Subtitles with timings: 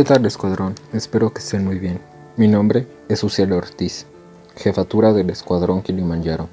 [0.00, 0.76] ¿Qué tal escuadrón?
[0.94, 2.00] Espero que estén muy bien.
[2.38, 4.06] Mi nombre es Uciel Ortiz,
[4.56, 6.48] jefatura del escuadrón Kilimanjaro.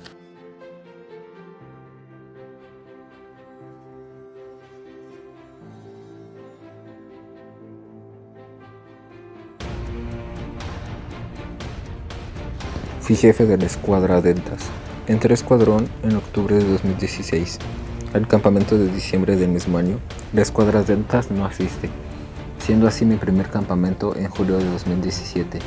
[13.00, 14.66] Fui jefe de la escuadra Deltas.
[15.08, 17.60] Entré escuadrón en octubre de 2016.
[18.14, 20.00] Al campamento de diciembre del mismo año,
[20.34, 21.90] la escuadra Deltas no asiste,
[22.68, 25.60] siendo así mi primer campamento en julio de 2017.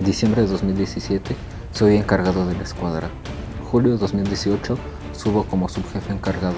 [0.00, 1.36] Diciembre de 2017
[1.72, 3.10] soy encargado de la escuadra.
[3.70, 4.78] Julio de 2018
[5.12, 6.56] subo como subjefe encargado.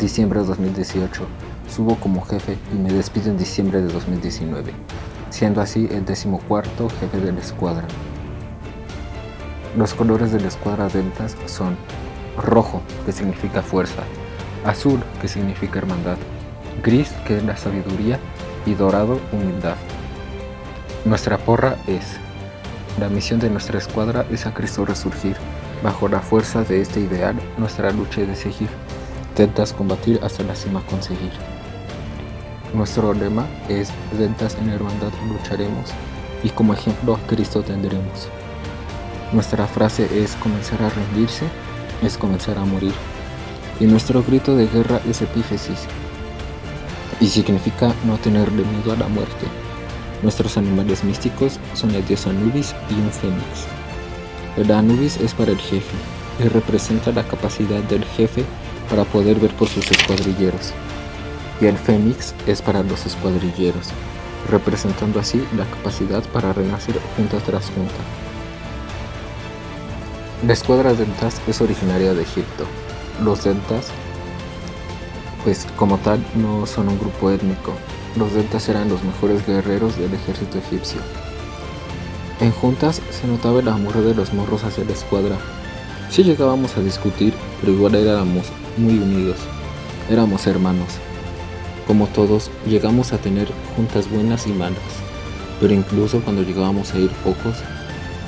[0.00, 1.26] Diciembre de 2018
[1.68, 4.72] subo como jefe y me despido en diciembre de 2019,
[5.28, 7.86] siendo así el decimocuarto jefe de la escuadra.
[9.76, 11.76] Los colores de la escuadra Deltas son
[12.38, 14.04] rojo, que significa fuerza,
[14.64, 16.16] azul, que significa hermandad,
[16.82, 18.18] gris, que es la sabiduría,
[18.66, 19.76] y dorado, humildad.
[21.04, 22.18] Nuestra porra es,
[23.00, 25.36] la misión de nuestra escuadra es a Cristo resurgir.
[25.82, 28.68] Bajo la fuerza de este ideal, nuestra lucha es de seguir.
[29.36, 31.32] Dentas combatir hasta la cima conseguir.
[32.74, 35.92] Nuestro lema es Dentas en hermandad lucharemos
[36.42, 38.28] y como ejemplo a Cristo tendremos.
[39.32, 41.46] Nuestra frase es comenzar a rendirse,
[42.02, 42.94] es comenzar a morir.
[43.78, 45.86] Y nuestro grito de guerra es epífesis,
[47.20, 49.46] y significa no tenerle miedo a la muerte.
[50.22, 53.66] Nuestros animales místicos son la diosa Anubis y un fénix.
[54.56, 55.96] El Anubis es para el jefe
[56.42, 58.44] y representa la capacidad del jefe
[58.88, 60.72] para poder ver por sus escuadrilleros.
[61.60, 63.88] Y el fénix es para los escuadrilleros,
[64.50, 67.94] representando así la capacidad para renacer junta tras junta.
[70.46, 72.66] La escuadra Dentas es originaria de Egipto.
[73.22, 73.90] Los Dentas
[75.46, 77.72] pues como tal no son un grupo étnico.
[78.16, 80.98] Los deltas eran los mejores guerreros del ejército egipcio.
[82.40, 85.36] En juntas se notaba el amor de los morros hacia la escuadra.
[86.10, 88.46] Sí llegábamos a discutir, pero igual éramos
[88.76, 89.36] muy unidos.
[90.10, 90.88] Éramos hermanos.
[91.86, 94.80] Como todos, llegamos a tener juntas buenas y malas.
[95.60, 97.54] Pero incluso cuando llegábamos a ir pocos,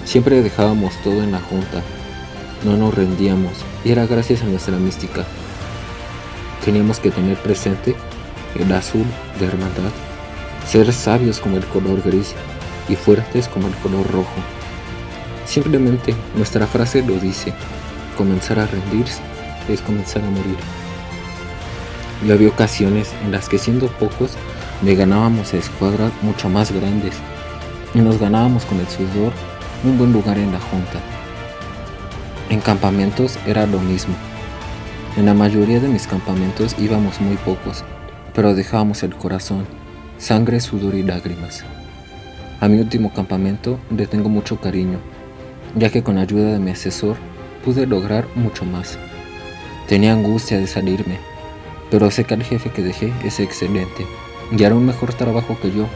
[0.05, 1.83] siempre dejábamos todo en la junta.
[2.65, 3.55] No nos rendíamos
[3.85, 5.27] y era gracias a nuestra mística
[6.69, 7.97] teníamos que tener presente
[8.55, 9.07] el azul
[9.41, 9.91] de hermandad,
[10.67, 12.35] ser sabios como el color gris
[12.91, 14.39] y fuertes como el color rojo.
[15.47, 17.55] Simplemente nuestra frase lo dice,
[18.19, 19.23] comenzar a rendirse
[19.67, 20.59] es comenzar a morir.
[22.27, 24.33] Y había ocasiones en las que siendo pocos
[24.85, 27.15] le ganábamos a escuadras mucho más grandes
[27.95, 29.33] y nos ganábamos con el sudor
[29.85, 31.01] un buen lugar en la junta.
[32.51, 34.28] En campamentos era lo mismo.
[35.19, 37.83] En la mayoría de mis campamentos íbamos muy pocos,
[38.37, 39.67] pero dejábamos el corazón,
[40.17, 41.65] sangre, sudor y lágrimas.
[42.61, 45.01] A mi último campamento le tengo mucho cariño,
[45.75, 47.17] ya que con ayuda de mi asesor
[47.65, 48.97] pude lograr mucho más.
[49.89, 51.19] Tenía angustia de salirme,
[51.91, 54.07] pero sé que el jefe que dejé es excelente
[54.57, 55.87] y hará un mejor trabajo que yo,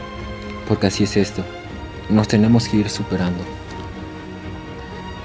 [0.67, 1.45] porque así es esto,
[2.09, 3.41] nos tenemos que ir superando.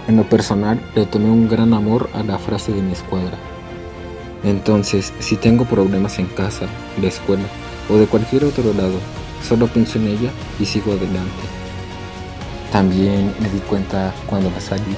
[0.06, 3.36] En lo personal, le tomé un gran amor a la frase de mi escuadra.
[4.44, 6.66] Entonces, si tengo problemas en casa,
[7.00, 7.44] la escuela
[7.90, 8.98] o de cualquier otro lado,
[9.46, 11.42] solo pienso en ella y sigo adelante.
[12.70, 14.96] También me di cuenta cuando me salí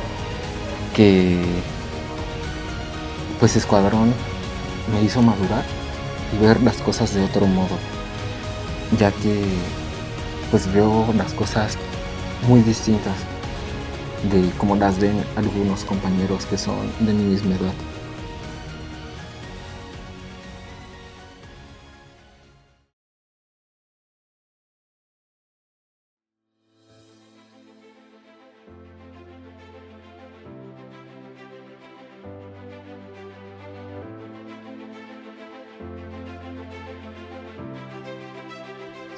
[0.94, 1.38] que
[3.38, 4.12] pues Escuadrón
[4.92, 5.64] me hizo madurar
[6.34, 7.78] y ver las cosas de otro modo,
[8.98, 9.42] ya que
[10.50, 11.78] pues veo las cosas
[12.48, 13.14] muy distintas
[14.30, 17.89] de como las ven algunos compañeros que son de mi misma edad.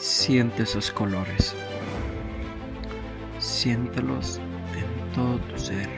[0.02, 1.54] Siente esos colores.
[3.38, 4.40] Siéntelos
[4.74, 5.88] en todo tu ser.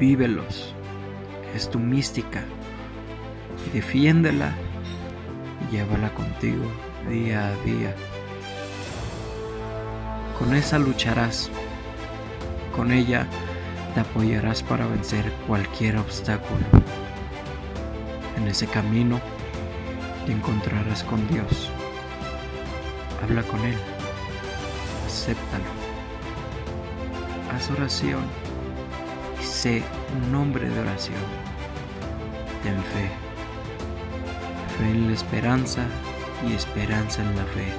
[0.00, 0.74] Vívelos.
[1.54, 2.42] Es tu mística.
[3.66, 4.54] Y defiéndela.
[5.70, 6.64] Llévala contigo
[7.06, 7.94] día a día.
[10.38, 11.50] Con esa lucharás.
[12.74, 13.26] Con ella
[13.92, 16.64] te apoyarás para vencer cualquier obstáculo.
[18.38, 19.20] En ese camino
[20.24, 21.70] te encontrarás con Dios.
[23.24, 23.78] Habla con Él.
[25.06, 25.64] Acéptalo.
[27.50, 28.22] Haz oración
[29.40, 29.82] y sé
[30.26, 31.24] un hombre de oración.
[32.62, 33.08] Ten fe.
[34.76, 35.86] Fe en la esperanza
[36.46, 37.72] y esperanza en la fe.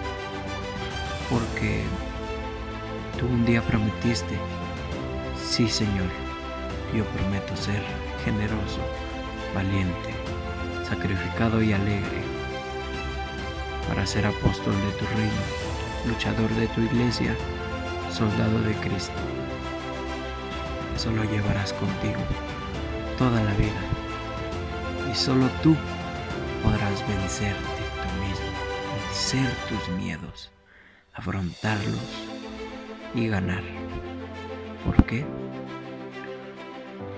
[1.29, 1.83] porque
[3.19, 4.35] tú un día prometiste,
[5.43, 6.09] sí Señor,
[6.95, 7.83] yo prometo ser
[8.23, 8.79] generoso,
[9.53, 10.09] valiente,
[10.89, 12.24] sacrificado y alegre
[13.87, 15.41] para ser apóstol de tu reino,
[16.07, 17.35] luchador de tu iglesia,
[18.11, 19.13] soldado de Cristo.
[20.95, 22.21] Eso lo llevarás contigo
[23.17, 23.81] toda la vida
[25.11, 25.75] y solo tú
[26.63, 27.59] podrás vencerte
[28.01, 28.45] tú mismo,
[28.95, 30.51] vencer tus miedos,
[31.13, 32.27] afrontarlos
[33.13, 33.63] y ganar.
[34.85, 35.25] ¿Por qué?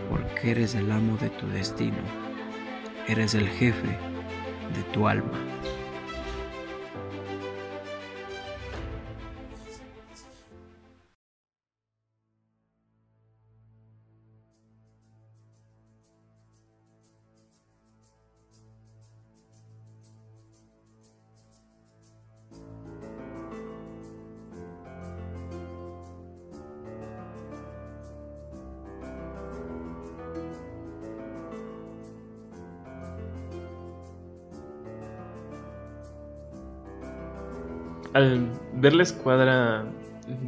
[0.09, 1.97] Porque eres el amo de tu destino,
[3.07, 5.56] eres el jefe de tu alma.
[38.17, 39.85] Al ver la escuadra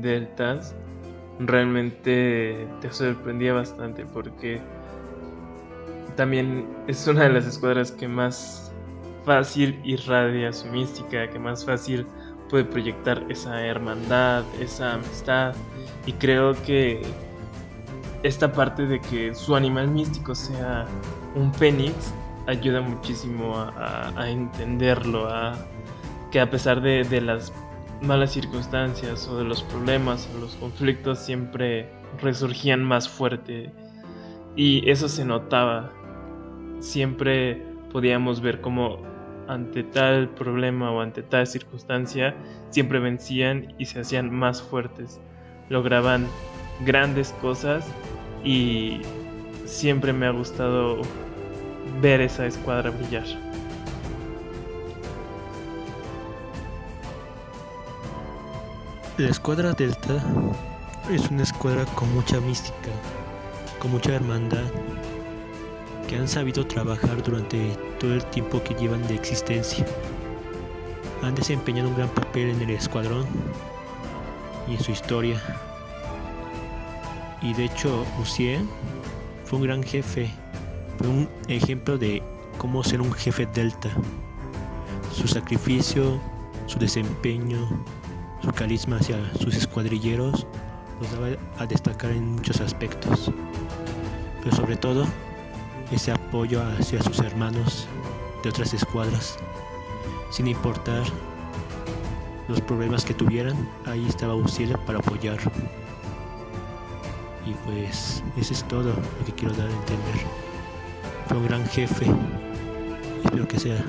[0.01, 0.75] Deltas,
[1.39, 4.59] realmente te sorprendía bastante porque
[6.15, 8.73] también es una de las escuadras que más
[9.23, 12.07] fácil irradia su mística, que más fácil
[12.49, 15.53] puede proyectar esa hermandad, esa amistad.
[16.07, 17.03] Y creo que
[18.23, 20.87] esta parte de que su animal místico sea
[21.35, 22.13] un fénix
[22.47, 25.55] ayuda muchísimo a, entenderlo, a
[26.31, 27.53] que a pesar de, las
[28.01, 31.89] malas circunstancias o de los problemas o los conflictos siempre
[32.21, 33.71] resurgían más fuerte
[34.55, 35.91] y eso se notaba.
[36.79, 37.61] Siempre
[37.91, 39.01] podíamos ver cómo
[39.47, 42.35] ante tal problema o ante tal circunstancia
[42.69, 45.19] siempre vencían y se hacían más fuertes.
[45.69, 46.27] Lograban
[46.85, 47.85] grandes cosas
[48.43, 49.01] y
[49.65, 51.01] siempre me ha gustado
[52.01, 53.48] ver esa escuadra brillar.
[59.19, 60.23] La escuadra Delta
[61.11, 62.89] es una escuadra con mucha mística,
[63.77, 64.63] con mucha hermandad,
[66.07, 69.85] que han sabido trabajar durante todo el tiempo que llevan de existencia.
[71.21, 73.25] Han desempeñado un gran papel en el escuadrón
[74.69, 75.37] y en su historia.
[77.41, 78.65] Y de hecho, Uciel
[79.43, 80.29] fue un gran jefe,
[80.97, 82.23] fue un ejemplo de
[82.57, 83.89] cómo ser un jefe Delta.
[85.11, 86.21] Su sacrificio,
[86.67, 87.67] su desempeño,
[88.41, 90.45] su carisma hacia sus escuadrilleros
[91.01, 91.27] los daba
[91.57, 93.31] a destacar en muchos aspectos,
[94.43, 95.05] pero sobre todo
[95.91, 97.87] ese apoyo hacia sus hermanos
[98.43, 99.37] de otras escuadras,
[100.31, 101.03] sin importar
[102.47, 105.37] los problemas que tuvieran, ahí estaba Uciel para apoyar.
[107.45, 110.15] Y pues eso es todo lo que quiero dar a entender.
[111.27, 112.05] Fue un gran jefe.
[113.23, 113.83] Espero que sea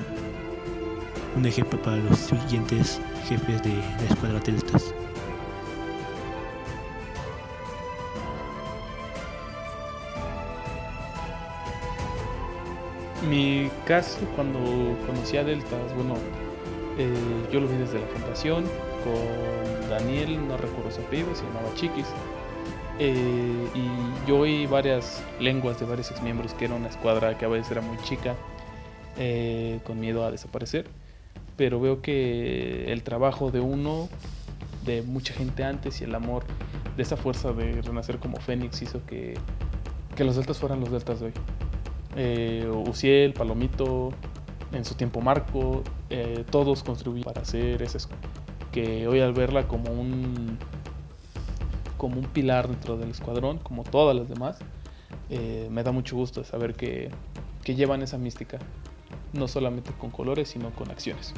[1.35, 4.93] un ejemplo para los siguientes jefes de la escuadra Deltas.
[13.29, 14.59] Mi caso cuando
[15.05, 16.15] conocí a Deltas, bueno,
[16.97, 17.13] eh,
[17.51, 18.65] yo lo vi desde la fundación
[19.03, 22.07] con Daniel, no recuerdo su apellido, se llamaba Chiquis.
[22.99, 27.47] Eh, y yo oí varias lenguas de varios exmiembros que era una escuadra que a
[27.47, 28.35] veces era muy chica,
[29.17, 30.87] eh, con miedo a desaparecer
[31.61, 34.09] pero veo que el trabajo de uno,
[34.83, 36.43] de mucha gente antes y el amor
[36.97, 39.37] de esa fuerza de renacer como Fénix hizo que,
[40.17, 41.33] los deltas fueran los deltas de hoy.
[42.15, 44.11] Eh, Uciel, Palomito,
[44.71, 48.09] en su tiempo Marco, eh, todos contribuyeron para hacer eso.
[48.71, 50.57] Que hoy al verla como un,
[51.97, 54.57] como un pilar dentro del escuadrón, como todas las demás,
[55.29, 57.11] eh, me da mucho gusto saber que,
[57.63, 58.57] que llevan esa mística
[59.33, 61.33] no solamente con colores, sino con acciones.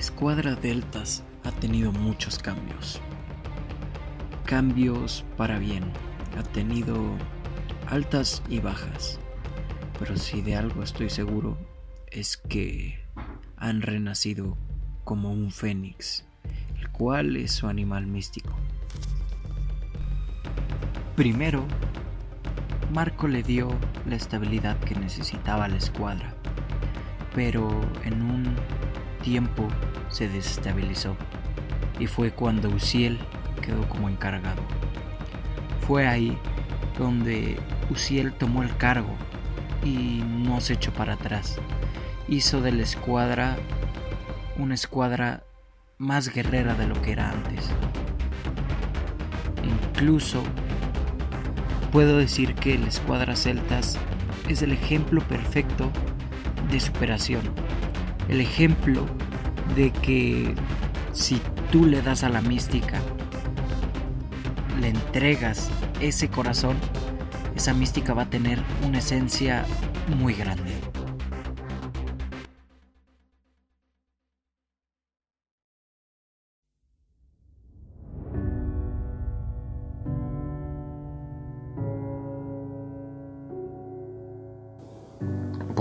[0.00, 3.02] Escuadra Deltas ha tenido muchos cambios.
[4.46, 5.92] Cambios para bien.
[6.38, 6.96] Ha tenido
[7.86, 9.20] altas y bajas.
[9.98, 11.58] Pero si de algo estoy seguro
[12.10, 12.98] es que
[13.58, 14.56] han renacido
[15.04, 16.24] como un fénix,
[16.78, 18.54] el cual es su animal místico.
[21.14, 21.66] Primero
[22.90, 23.68] Marco le dio
[24.06, 26.34] la estabilidad que necesitaba la escuadra,
[27.34, 27.68] pero
[28.02, 28.56] en un
[29.22, 29.68] tiempo
[30.08, 31.16] se desestabilizó
[31.98, 33.18] y fue cuando Uciel
[33.62, 34.62] quedó como encargado.
[35.86, 36.36] Fue ahí
[36.98, 37.58] donde
[37.90, 39.14] Uciel tomó el cargo
[39.84, 41.58] y no se echó para atrás.
[42.28, 43.56] Hizo de la escuadra
[44.56, 45.42] una escuadra
[45.98, 47.70] más guerrera de lo que era antes.
[49.62, 50.42] Incluso
[51.92, 53.98] puedo decir que la escuadra celtas
[54.48, 55.90] es el ejemplo perfecto
[56.70, 57.42] de superación.
[58.30, 59.06] El ejemplo
[59.74, 60.54] de que
[61.12, 63.00] si tú le das a la mística,
[64.80, 65.68] le entregas
[66.00, 66.76] ese corazón,
[67.56, 69.64] esa mística va a tener una esencia
[70.20, 70.70] muy grande.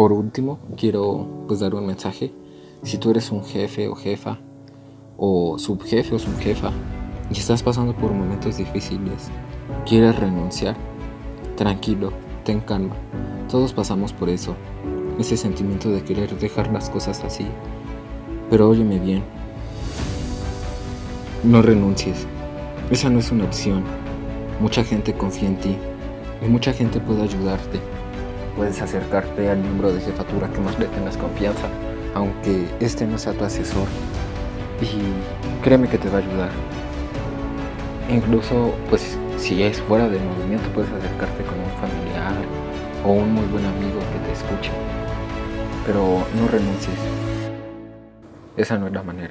[0.09, 2.33] Por último, quiero pues dar un mensaje.
[2.81, 4.39] Si tú eres un jefe o jefa,
[5.17, 6.71] o subjefe o subjefa,
[7.29, 9.29] y estás pasando por momentos difíciles,
[9.85, 10.75] quieres renunciar,
[11.55, 12.11] tranquilo,
[12.43, 12.95] ten calma.
[13.51, 14.55] Todos pasamos por eso,
[15.19, 17.45] ese sentimiento de querer dejar las cosas así.
[18.49, 19.21] Pero óyeme bien,
[21.43, 22.25] no renuncies.
[22.89, 23.83] Esa no es una opción.
[24.59, 25.77] Mucha gente confía en ti
[26.43, 27.98] y mucha gente puede ayudarte.
[28.59, 31.69] Puedes acercarte al miembro de jefatura que más le tengas confianza,
[32.13, 33.87] aunque este no sea tu asesor.
[34.81, 36.49] Y créeme que te va a ayudar.
[38.09, 42.33] Incluso, pues, si es fuera del movimiento, puedes acercarte con un familiar
[43.05, 44.71] o un muy buen amigo que te escuche.
[45.85, 46.99] Pero no renuncies.
[48.57, 49.27] Esa no es la manera.